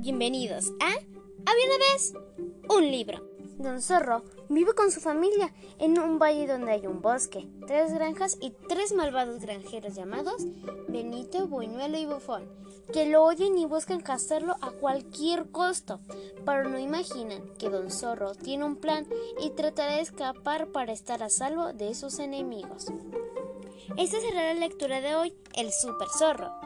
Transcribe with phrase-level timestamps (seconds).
[0.00, 0.92] Bienvenidos a
[1.44, 2.14] Había una vez
[2.70, 3.22] un libro.
[3.58, 8.38] Don Zorro vive con su familia en un valle donde hay un bosque, tres granjas
[8.40, 10.46] y tres malvados granjeros llamados
[10.88, 12.48] Benito, Buñuelo y Bufón,
[12.94, 16.00] que lo oyen y buscan cazarlo a cualquier costo,
[16.46, 19.06] pero no imaginan que Don Zorro tiene un plan
[19.38, 22.86] y tratará de escapar para estar a salvo de sus enemigos.
[23.98, 26.59] Esta será la lectura de hoy, El Super Zorro.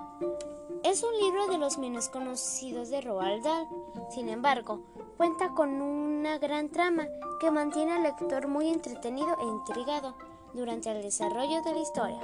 [0.85, 3.67] Es un libro de los menos conocidos de Roald Dahl.
[4.11, 4.85] Sin embargo,
[5.17, 7.09] cuenta con una gran trama
[7.41, 10.15] que mantiene al lector muy entretenido e intrigado
[10.53, 12.21] durante el desarrollo de la historia.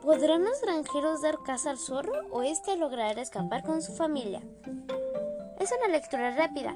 [0.00, 4.40] ¿Podrán los granjeros dar caza al zorro o éste logrará escapar con su familia?
[5.60, 6.74] Es una lectura rápida,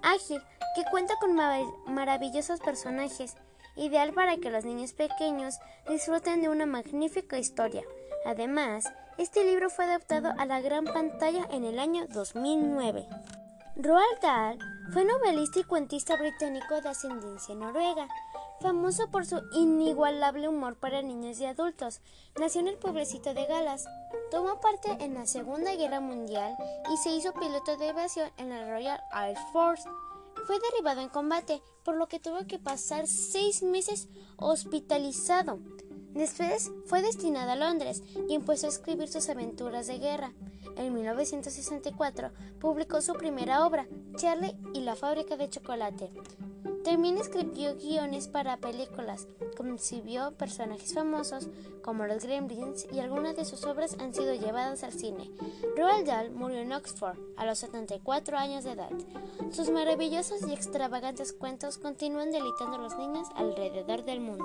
[0.00, 0.40] ágil,
[0.74, 3.36] que cuenta con maravillosos personajes,
[3.76, 5.58] ideal para que los niños pequeños
[5.90, 7.82] disfruten de una magnífica historia.
[8.24, 8.86] Además,
[9.18, 13.06] este libro fue adaptado a la gran pantalla en el año 2009.
[13.76, 14.58] Roald Dahl
[14.92, 18.08] fue novelista y cuentista británico de ascendencia noruega,
[18.60, 22.00] famoso por su inigualable humor para niños y adultos.
[22.38, 23.86] Nació en el pueblecito de Galas,
[24.30, 26.56] tomó parte en la Segunda Guerra Mundial
[26.92, 29.88] y se hizo piloto de aviación en la Royal Air Force.
[30.46, 35.58] Fue derribado en combate, por lo que tuvo que pasar seis meses hospitalizado.
[36.18, 40.32] Después fue destinado a Londres y empezó a escribir sus aventuras de guerra.
[40.76, 46.10] En 1964 publicó su primera obra, Charlie y la fábrica de chocolate.
[46.82, 51.50] También escribió guiones para películas, concibió personajes famosos
[51.82, 55.30] como los Gremlins y algunas de sus obras han sido llevadas al cine.
[55.76, 58.90] Roald Dahl murió en Oxford a los 74 años de edad.
[59.52, 64.44] Sus maravillosos y extravagantes cuentos continúan deleitando a los niños alrededor del mundo.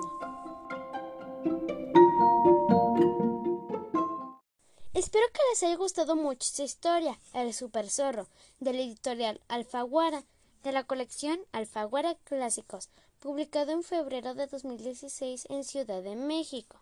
[4.94, 8.28] Espero que les haya gustado mucho esta historia, El Super Zorro,
[8.60, 10.24] de la editorial Alfaguara,
[10.62, 12.88] de la colección Alfaguara Clásicos,
[13.20, 16.78] publicado en febrero de 2016 en Ciudad de México.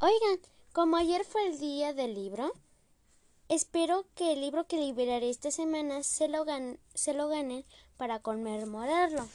[0.00, 0.40] Oigan,
[0.72, 2.52] como ayer fue el día del libro,
[3.48, 6.44] espero que el libro que liberaré esta semana se lo,
[6.94, 7.64] se lo ganen
[7.96, 9.26] para conmemorarlo.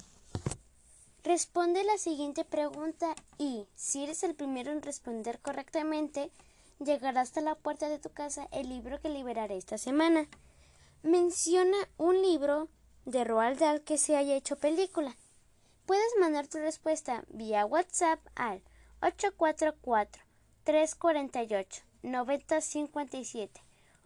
[1.23, 6.31] Responde la siguiente pregunta y, si eres el primero en responder correctamente,
[6.79, 10.27] llegará hasta la puerta de tu casa el libro que liberaré esta semana.
[11.03, 12.69] Menciona un libro
[13.05, 15.15] de Roald Dahl que se haya hecho película.
[15.85, 18.63] Puedes mandar tu respuesta vía WhatsApp al
[20.65, 23.49] 844-348-9057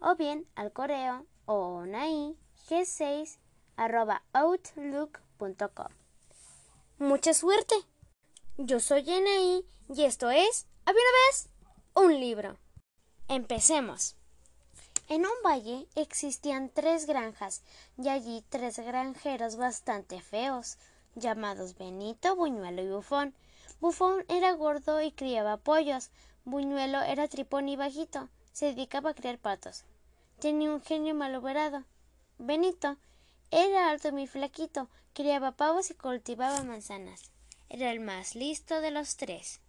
[0.00, 2.36] o bien al correo onai
[2.68, 3.38] g6
[4.34, 6.05] outlook.com.
[6.98, 7.74] Mucha suerte.
[8.56, 11.48] Yo soy Anaí y esto es Había una vez
[11.92, 12.56] un libro.
[13.28, 14.16] Empecemos.
[15.06, 17.62] En un valle existían tres granjas
[17.98, 20.78] y allí tres granjeros bastante feos,
[21.14, 23.34] llamados Benito, Buñuelo y Bufón.
[23.78, 26.08] Bufón era gordo y criaba pollos.
[26.46, 29.84] Buñuelo era tripón y bajito, se dedicaba a criar patos.
[30.40, 31.84] Tenía un genio malogrado.
[32.38, 32.96] Benito
[33.50, 37.32] era alto y muy flaquito, criaba pavos y cultivaba manzanas.
[37.70, 39.60] Era el más listo de los tres.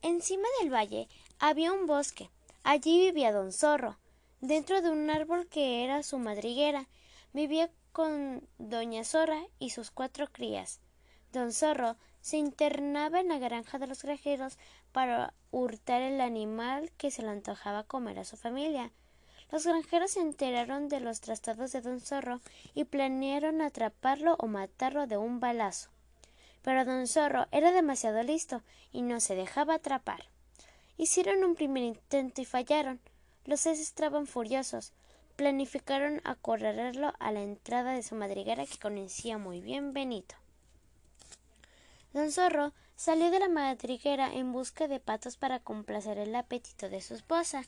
[0.00, 1.06] Encima del valle
[1.38, 2.30] había un bosque
[2.64, 3.98] Allí vivía don Zorro,
[4.40, 6.88] dentro de un árbol que era su madriguera.
[7.34, 10.80] Vivía con doña Zorra y sus cuatro crías.
[11.30, 14.56] Don Zorro se internaba en la granja de los granjeros
[14.92, 18.92] para hurtar el animal que se le antojaba comer a su familia.
[19.50, 22.40] Los granjeros se enteraron de los trastados de don Zorro
[22.74, 25.88] y planearon atraparlo o matarlo de un balazo.
[26.62, 30.24] Pero don Zorro era demasiado listo y no se dejaba atrapar.
[30.98, 33.00] Hicieron un primer intento y fallaron.
[33.46, 34.92] Los seis estaban furiosos.
[35.36, 40.34] Planificaron acorralarlo a la entrada de su madriguera que conocía muy bien Benito.
[42.12, 47.00] Don Zorro salió de la madriguera en busca de patos para complacer el apetito de
[47.00, 47.64] su esposa.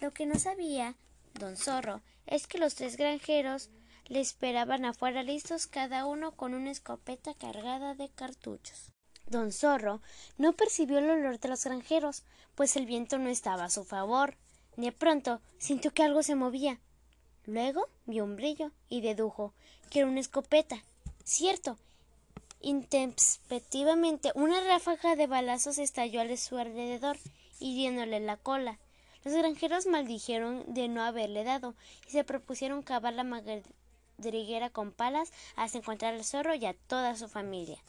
[0.00, 0.96] Lo que no sabía
[1.38, 3.68] Don Zorro es que los tres granjeros
[4.06, 8.92] le esperaban afuera listos cada uno con una escopeta cargada de cartuchos.
[9.26, 10.00] Don Zorro
[10.38, 12.22] no percibió el olor de los granjeros,
[12.54, 14.36] pues el viento no estaba a su favor.
[14.76, 16.78] De pronto sintió que algo se movía.
[17.44, 19.52] Luego vio un brillo y dedujo
[19.90, 20.82] que era una escopeta.
[21.24, 21.76] Cierto.
[22.60, 27.18] Intempestivamente una ráfaga de balazos estalló a su alrededor,
[27.60, 28.78] hiriéndole la cola.
[29.26, 31.74] Los granjeros maldijeron de no haberle dado
[32.06, 37.16] y se propusieron cavar la madriguera con palas hasta encontrar al zorro y a toda
[37.16, 37.82] su familia.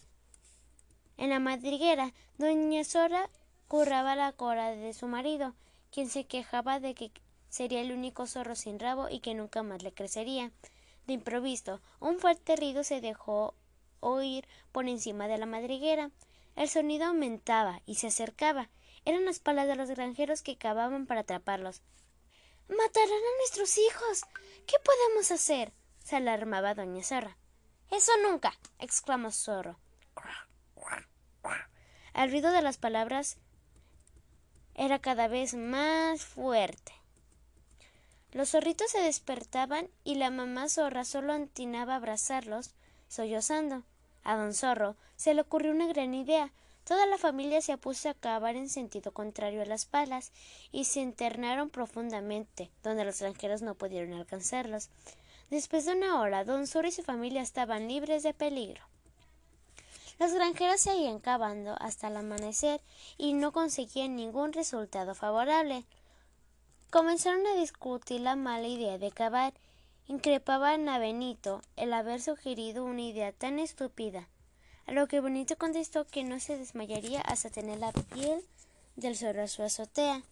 [1.15, 3.29] En la madriguera, doña Sora
[3.67, 5.53] curraba la cola de su marido,
[5.91, 7.11] quien se quejaba de que
[7.49, 10.49] sería el único zorro sin rabo y que nunca más le crecería.
[11.05, 13.53] De improviso, un fuerte ruido se dejó
[13.99, 16.09] oír por encima de la madriguera.
[16.55, 18.69] El sonido aumentaba y se acercaba.
[19.07, 21.81] Eran las palas de los granjeros que cavaban para atraparlos.
[22.67, 24.23] Matarán a nuestros hijos.
[24.65, 25.71] ¿Qué podemos hacer?
[26.03, 27.37] se alarmaba doña Zorra.
[27.89, 28.51] Eso nunca.
[28.79, 29.79] exclamó Zorro.
[32.15, 33.37] El ruido de las palabras
[34.75, 36.91] era cada vez más fuerte.
[38.33, 42.71] Los zorritos se despertaban y la mamá zorra solo antinaba a abrazarlos,
[43.07, 43.83] sollozando.
[44.25, 46.51] A don Zorro se le ocurrió una gran idea.
[46.87, 50.31] Toda la familia se puso a cavar en sentido contrario a las palas
[50.71, 54.89] y se internaron profundamente, donde los granjeros no pudieron alcanzarlos.
[55.49, 58.81] Después de una hora, don Zorro y su familia estaban libres de peligro.
[60.17, 62.79] Los granjeros seguían cavando hasta el amanecer
[63.17, 65.83] y no conseguían ningún resultado favorable.
[66.89, 69.53] Comenzaron a discutir la mala idea de cavar.
[70.07, 74.29] Increpaban a Benito el haber sugerido una idea tan estúpida.
[74.87, 78.41] A lo que Benito contestó que no se desmayaría hasta tener la piel
[78.95, 80.23] del zorro a su azotea.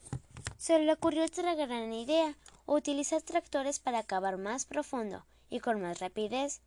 [0.57, 5.99] Se le ocurrió otra gran idea, utilizar tractores para cavar más profundo y con más
[5.99, 6.61] rapidez.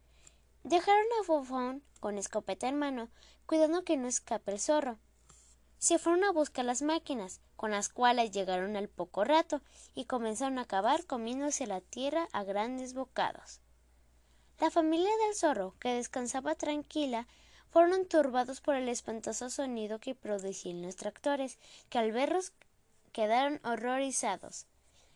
[0.65, 3.09] Dejaron a Bufón con escopeta en mano,
[3.47, 4.99] cuidando que no escape el zorro.
[5.79, 9.63] Se fueron a buscar las máquinas, con las cuales llegaron al poco rato,
[9.95, 13.61] y comenzaron a cavar comiéndose la tierra a grandes bocados.
[14.61, 17.27] La familia del zorro, que descansaba tranquila,
[17.71, 22.53] fueron turbados por el espantoso sonido que producían los tractores, que al verlos
[23.13, 24.67] quedaron horrorizados.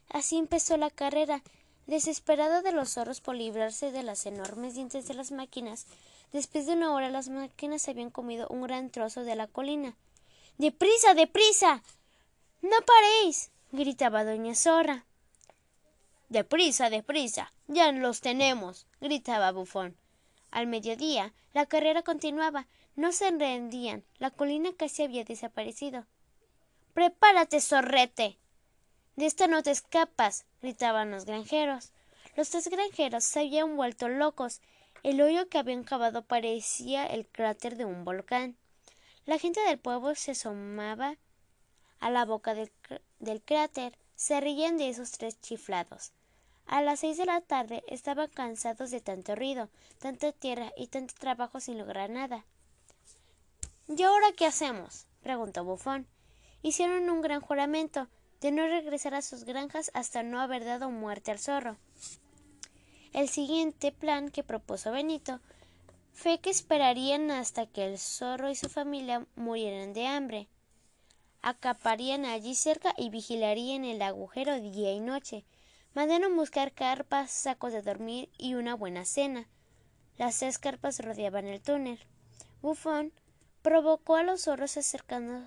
[0.08, 1.42] Así empezó la carrera,
[1.86, 5.86] Desesperado de los zorros por librarse de las enormes dientes de las máquinas,
[6.32, 9.96] después de una hora las máquinas habían comido un gran trozo de la colina.
[10.58, 11.82] ¡Deprisa, deprisa!
[12.60, 13.50] ¡No paréis!
[13.72, 15.04] gritaba doña Zorra.
[16.28, 17.52] Deprisa, deprisa.
[17.66, 18.86] Ya los tenemos.
[19.00, 19.96] gritaba Bufón.
[20.52, 22.68] Al mediodía la carrera continuaba.
[22.94, 24.04] No se rendían.
[24.18, 26.06] La colina casi había desaparecido.
[26.92, 28.38] Prepárate, zorrete.
[29.16, 31.90] De esta no te escapas, gritaban los granjeros.
[32.36, 34.60] Los tres granjeros se habían vuelto locos.
[35.02, 38.56] El hoyo que habían cavado parecía el cráter de un volcán.
[39.24, 41.16] La gente del pueblo se asomaba
[41.98, 42.70] a la boca del,
[43.20, 43.96] del cráter.
[44.16, 46.12] Se reían de esos tres chiflados.
[46.66, 49.68] A las seis de la tarde estaban cansados de tanto ruido,
[49.98, 52.44] tanta tierra y tanto trabajo sin lograr nada.
[53.88, 55.06] ¿Y ahora qué hacemos?
[55.22, 56.06] preguntó Bufón.
[56.62, 58.08] Hicieron un gran juramento
[58.40, 61.76] de no regresar a sus granjas hasta no haber dado muerte al zorro.
[63.12, 65.40] El siguiente plan que propuso Benito
[66.12, 70.48] fue que esperarían hasta que el zorro y su familia murieran de hambre.
[71.42, 75.44] Acaparían allí cerca y vigilarían el agujero día y noche.
[75.94, 79.46] Mandaron buscar carpas, sacos de dormir y una buena cena.
[80.16, 81.98] Las seis carpas rodeaban el túnel.
[82.62, 83.12] Bufón
[83.62, 85.46] provocó a los zorros acercando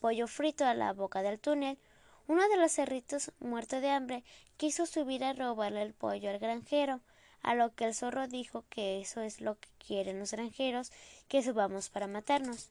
[0.00, 1.78] pollo frito a la boca del túnel,
[2.26, 4.24] uno de los cerritos, muerto de hambre,
[4.56, 7.00] quiso subir a robarle el pollo al granjero,
[7.42, 10.92] a lo que el zorro dijo que eso es lo que quieren los granjeros,
[11.28, 12.68] que subamos para matarnos.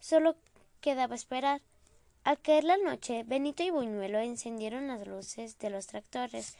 [0.00, 0.36] Solo
[0.80, 1.62] quedaba esperar.
[2.24, 6.56] Al caer la noche, Benito y Buñuelo encendieron las luces de los tractores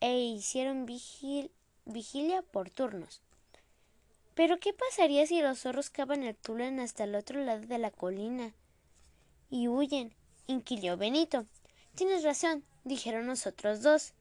[0.00, 3.20] e hicieron vigilia por turnos.
[4.34, 7.90] Pero ¿qué pasaría si los zorros cavan el túnel hasta el otro lado de la
[7.90, 8.54] colina?
[9.50, 10.14] Y huyen,
[10.46, 11.44] inquirió Benito.
[11.94, 14.14] Tienes razón, dijeron los otros dos.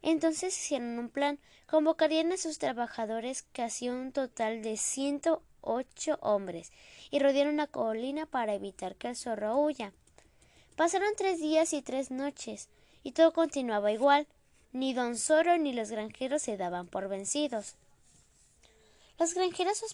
[0.00, 1.38] Entonces hicieron un plan.
[1.66, 6.72] Convocarían a sus trabajadores, casi un total de ciento ocho hombres,
[7.10, 9.92] y rodearon la colina para evitar que el zorro huya.
[10.76, 12.68] Pasaron tres días y tres noches,
[13.02, 14.26] y todo continuaba igual.
[14.72, 17.74] Ni don Zorro ni los granjeros se daban por vencidos.
[19.18, 19.84] Los granjeros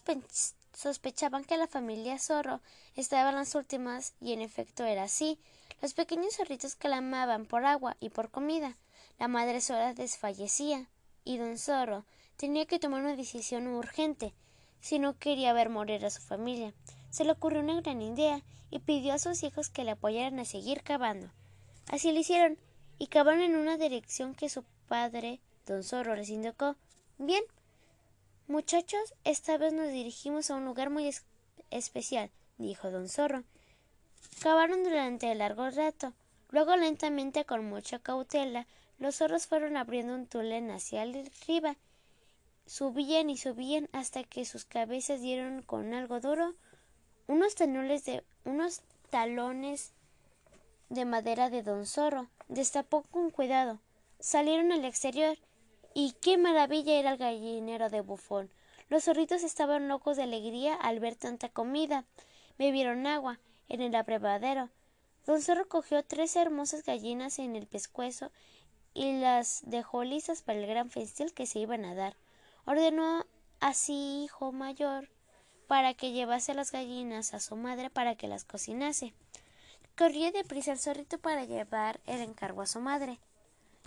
[0.73, 2.61] sospechaban que la familia Zorro
[2.94, 5.38] estaba en las últimas, y en efecto era así.
[5.82, 8.76] Los pequeños zorritos clamaban por agua y por comida.
[9.18, 10.87] La madre Zorra desfallecía,
[11.25, 12.04] y don Zorro
[12.37, 14.32] tenía que tomar una decisión urgente,
[14.80, 16.73] si no quería ver morir a su familia.
[17.10, 20.44] Se le ocurrió una gran idea y pidió a sus hijos que le apoyaran a
[20.44, 21.30] seguir cavando.
[21.88, 22.58] Así lo hicieron,
[22.98, 26.76] y cavaron en una dirección que su padre, don Zorro, les indicó.
[27.16, 27.42] Bien,
[28.46, 31.10] muchachos, esta vez nos dirigimos a un lugar muy
[31.70, 33.44] especial, dijo don Zorro.
[34.40, 36.12] Cavaron durante largo rato.
[36.50, 38.66] Luego, lentamente, con mucha cautela,
[38.98, 41.76] los zorros fueron abriendo un túnel hacia arriba.
[42.66, 46.54] Subían y subían hasta que sus cabezas dieron con algo duro
[47.28, 48.80] unos talones de unos
[49.11, 49.92] talones
[50.88, 52.28] de madera de don Zorro.
[52.49, 53.78] Destapó con cuidado.
[54.18, 55.38] salieron al exterior
[55.94, 58.50] y qué maravilla era el gallinero de bufón.
[58.88, 62.06] Los zorritos estaban locos de alegría al ver tanta comida.
[62.58, 64.70] Bebieron agua en el abrevadero.
[65.26, 68.32] Don Zorro cogió tres hermosas gallinas en el pescuezo
[68.94, 72.16] y las dejó listas para el gran festín que se iban a dar.
[72.64, 73.26] Ordenó
[73.61, 75.11] a su hijo mayor
[75.68, 79.12] para que llevase las gallinas a su madre para que las cocinase.
[79.96, 83.20] Corría deprisa el zorrito para llevar el encargo a su madre.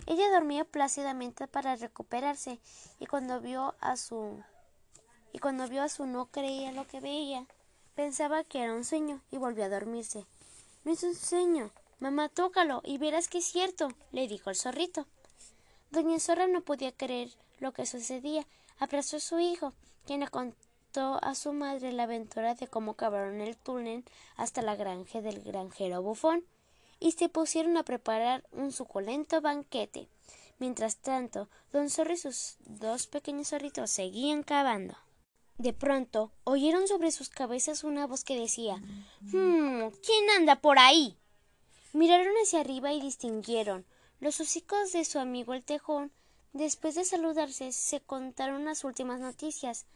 [0.06, 2.60] Ella dormía plácidamente para recuperarse
[2.98, 4.42] y cuando vio a su
[5.32, 7.46] y cuando vio a su no creía lo que veía.
[7.94, 10.24] Pensaba que era un sueño y volvió a dormirse.
[10.84, 11.70] No es un sueño.
[11.98, 15.06] Mamá, tócalo y verás que es cierto, le dijo el zorrito.
[15.90, 18.46] Doña Zorra no podía creer lo que sucedía.
[18.78, 19.72] Abrazó a su hijo,
[20.06, 20.22] quien
[21.00, 24.04] a su madre la aventura de cómo cavaron el túnel
[24.36, 26.44] hasta la granja del granjero bufón
[27.00, 30.08] y se pusieron a preparar un suculento banquete.
[30.58, 34.96] Mientras tanto, don Zorro y sus dos pequeños zorritos seguían cavando.
[35.56, 38.76] De pronto oyeron sobre sus cabezas una voz que decía
[39.22, 39.88] Hmm.
[40.04, 41.16] ¿Quién anda por ahí?
[41.94, 43.86] Miraron hacia arriba y distinguieron
[44.20, 46.12] los hocicos de su amigo el tejón.
[46.52, 49.86] Después de saludarse, se contaron las últimas noticias.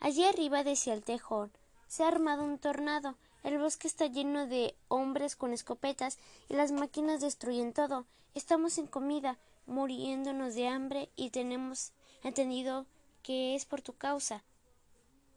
[0.00, 1.52] Allí arriba decía el tejón
[1.88, 3.16] se ha armado un tornado.
[3.42, 8.06] El bosque está lleno de hombres con escopetas y las máquinas destruyen todo.
[8.34, 12.86] Estamos sin comida, muriéndonos de hambre y tenemos entendido
[13.22, 14.44] que es por tu causa.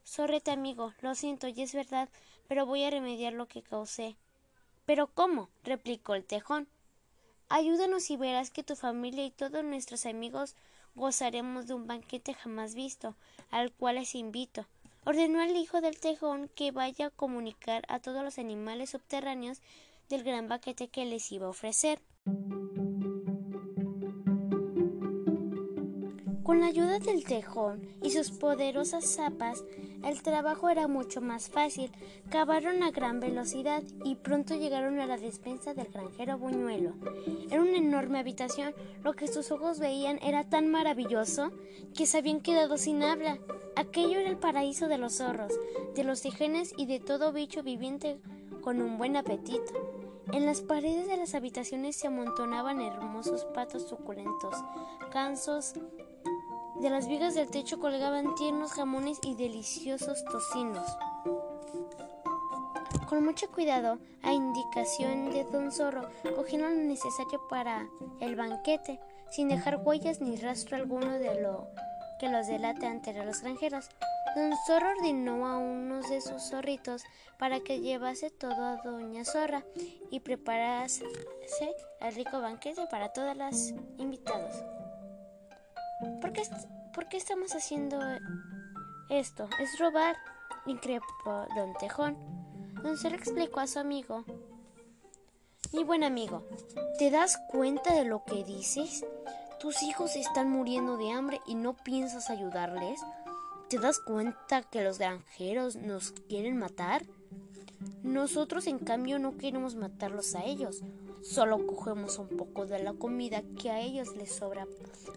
[0.04, 2.10] Sorrete, amigo, lo siento, y es verdad,
[2.48, 4.18] pero voy a remediar lo que causé.
[4.86, 5.50] ¿Pero cómo?
[5.64, 6.68] replicó el tejón.
[7.48, 10.56] Ayúdanos y verás que tu familia y todos nuestros amigos
[10.96, 13.16] gozaremos de un banquete jamás visto,
[13.50, 14.66] al cual les invito.
[15.04, 19.62] Ordenó al hijo del tejón que vaya a comunicar a todos los animales subterráneos
[20.10, 22.00] del gran banquete que les iba a ofrecer.
[26.52, 29.64] Con la ayuda del tejón y sus poderosas zapas,
[30.04, 31.94] el trabajo era mucho más fácil.
[32.30, 36.92] Cavaron a gran velocidad y pronto llegaron a la despensa del granjero Buñuelo.
[37.50, 38.76] Era una enorme habitación.
[39.02, 41.52] Lo que sus ojos veían era tan maravilloso
[41.96, 43.40] que se habían quedado sin habla.
[43.78, 45.54] Aquello era el paraíso de los zorros,
[45.96, 48.20] de los tijenes y de todo bicho viviente
[48.60, 50.02] con un buen apetito.
[50.34, 54.56] En las paredes de las habitaciones se amontonaban hermosos patos suculentos,
[55.14, 55.76] gansos,
[56.82, 60.98] de las vigas del techo colgaban tiernos jamones y deliciosos tocinos.
[63.08, 67.88] Con mucho cuidado, a indicación de don Zorro, cogieron lo necesario para
[68.20, 71.68] el banquete, sin dejar huellas ni rastro alguno de lo
[72.20, 73.88] que los delate ante los granjeros.
[74.36, 77.04] Don Zorro ordenó a uno de sus zorritos
[77.38, 79.64] para que llevase todo a Doña Zorra
[80.10, 81.06] y preparase
[82.00, 84.81] el rico banquete para todas las invitados.
[86.20, 86.44] ¿Por qué,
[86.94, 88.00] ¿Por qué estamos haciendo
[89.10, 89.48] esto?
[89.60, 90.16] Es robar,
[90.66, 92.18] increpó don Tejón.
[92.84, 94.26] Don Zorro explicó a su amigo.
[95.74, 96.46] Mi buen amigo,
[96.98, 99.06] ¿te das cuenta de lo que dices?
[99.60, 103.00] Tus hijos están muriendo de hambre y no piensas ayudarles.
[103.70, 107.06] ¿Te das cuenta que los granjeros nos quieren matar?
[108.04, 110.82] Nosotros, en cambio, no queremos matarlos a ellos.
[111.22, 114.68] Solo cogemos un poco de la comida que a ellos les sobra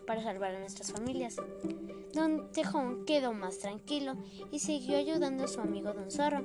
[0.06, 1.36] para salvar a nuestras familias.
[2.12, 4.14] Don Tejón quedó más tranquilo
[4.50, 6.44] y siguió ayudando a su amigo Don Zorro.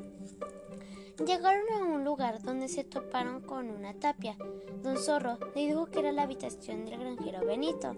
[1.25, 4.37] Llegaron a un lugar donde se toparon con una tapia.
[4.81, 7.95] Don Zorro le dijo que era la habitación del granjero Benito.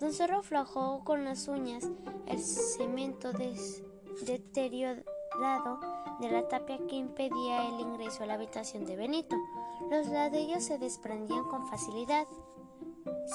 [0.00, 1.88] Don Zorro aflojó con las uñas
[2.26, 3.32] el cemento
[4.24, 5.78] deteriorado
[6.20, 9.36] de la tapia que impedía el ingreso a la habitación de Benito.
[9.90, 12.26] Los ladrillos se desprendían con facilidad,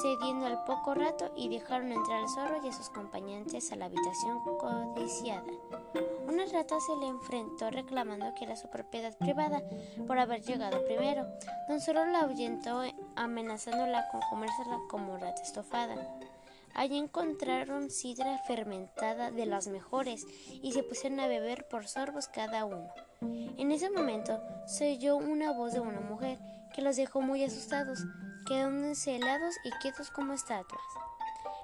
[0.02, 3.86] cediendo al poco rato y dejaron entrar al zorro y a sus acompañantes a la
[3.86, 5.44] habitación codiciada.
[6.28, 9.64] Una rata se le enfrentó reclamando que era su propiedad privada
[10.06, 11.26] por haber llegado primero.
[11.68, 12.82] Don Zorro la ahuyentó
[13.16, 15.96] amenazándola con comérsela como rata estofada.
[16.78, 20.28] Allí encontraron sidra fermentada de las mejores
[20.62, 22.94] y se pusieron a beber por sorbos cada uno.
[23.58, 26.38] En ese momento se oyó una voz de una mujer
[26.76, 28.06] que los dejó muy asustados,
[28.48, 30.84] quedándose helados y quietos como estatuas.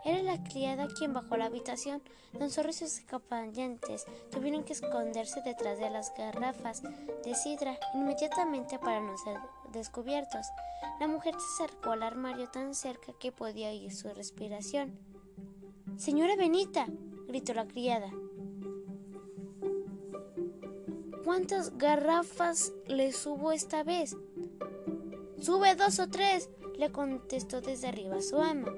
[0.04, 2.02] Era la criada quien bajó la habitación.
[2.34, 6.82] Don Zorro y sus acompañantes tuvieron que esconderse detrás de las garrafas
[7.24, 9.38] de sidra inmediatamente para no ser
[9.74, 10.48] descubiertos.
[11.00, 14.98] La mujer se acercó al armario tan cerca que podía oír su respiración.
[15.98, 16.88] Señora Benita,
[17.28, 18.10] gritó la criada.
[21.24, 24.16] ¿Cuántas garrafas le subo esta vez?
[25.40, 28.74] Sube dos o tres, le contestó desde arriba su ama.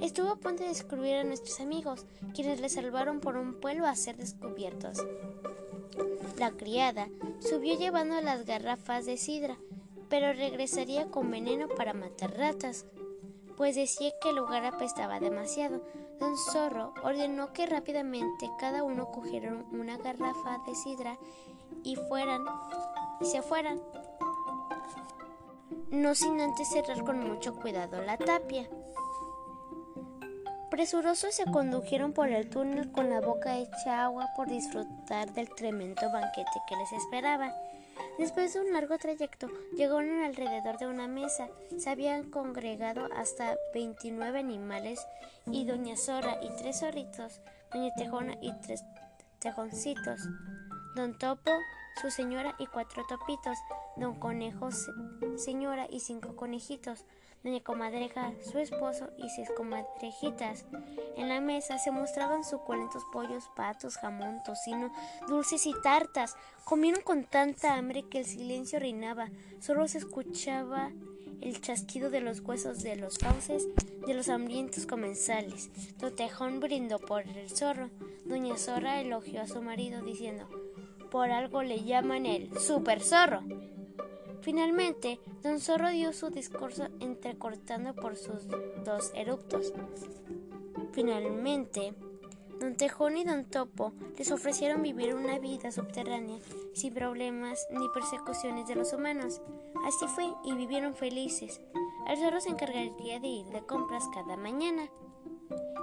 [0.00, 3.96] Estuvo a punto de descubrir a nuestros amigos, quienes le salvaron por un pueblo a
[3.96, 4.98] ser descubiertos.
[6.38, 7.08] La criada
[7.40, 9.58] subió llevando las garrafas de sidra,
[10.08, 12.86] pero regresaría con veneno para matar ratas,
[13.56, 15.82] pues decía que el lugar apestaba demasiado.
[16.18, 21.18] Don Zorro ordenó que rápidamente cada uno cogiera una garrafa de sidra
[21.84, 22.44] y fueran
[23.20, 23.80] y se fueran,
[25.90, 28.68] no sin antes cerrar con mucho cuidado la tapia.
[30.70, 36.02] Presurosos se condujeron por el túnel con la boca hecha agua por disfrutar del tremendo
[36.12, 37.52] banquete que les esperaba.
[38.18, 41.48] Después de un largo trayecto, llegaron alrededor de una mesa.
[41.76, 45.06] Se habían congregado hasta 29 animales
[45.46, 47.40] y Doña Zora y tres zorritos,
[47.72, 48.82] Doña Tejona y tres
[49.38, 50.20] tejoncitos,
[50.96, 51.52] Don Topo,
[52.00, 53.58] su señora y cuatro topitos,
[53.96, 54.70] Don Conejo,
[55.36, 57.04] señora y cinco conejitos,
[57.42, 60.64] doña comadreja, su esposo y seis comadrejitas.
[61.16, 64.92] En la mesa se mostraban suculentos pollos, patos, jamón, tocino,
[65.28, 66.36] dulces y tartas.
[66.64, 69.28] Comieron con tanta hambre que el silencio reinaba.
[69.60, 70.90] Solo se escuchaba
[71.40, 73.68] el chasquido de los huesos de los fauces
[74.06, 75.70] de los hambrientos comensales.
[75.98, 77.90] Totejón brindó por el zorro.
[78.24, 80.48] Doña Zorra elogió a su marido diciendo,
[81.10, 83.42] por algo le llaman el super zorro.
[84.40, 88.46] Finalmente, don Zorro dio su discurso entrecortando por sus
[88.84, 89.72] dos eruptos.
[90.92, 91.94] Finalmente,
[92.60, 96.38] don Tejón y don Topo les ofrecieron vivir una vida subterránea
[96.72, 99.40] sin problemas ni persecuciones de los humanos.
[99.84, 101.60] Así fue y vivieron felices.
[102.08, 104.88] El zorro se encargaría de ir de compras cada mañana.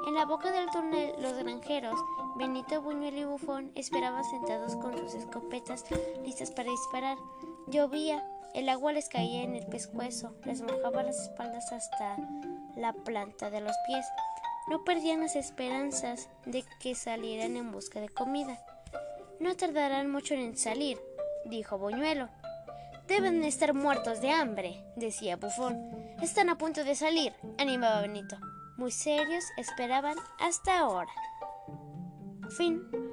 [0.08, 2.00] En la boca del túnel, los granjeros,
[2.36, 5.84] Benito, Buñuelo y Bufón, esperaban sentados con sus escopetas
[6.24, 7.18] listas para disparar.
[7.68, 12.18] Llovía, el agua les caía en el pescuezo, les mojaba las espaldas hasta
[12.76, 14.06] la planta de los pies.
[14.70, 18.60] No perdían las esperanzas de que salieran en busca de comida.
[19.40, 21.00] No tardarán mucho en salir,
[21.46, 22.30] dijo Buñuelo.
[23.08, 25.80] Deben estar muertos de hambre, decía Bufón.
[26.22, 28.38] Están a punto de salir, animaba Benito
[28.78, 31.12] muy serios esperaban hasta ahora.
[32.58, 33.05] Fin.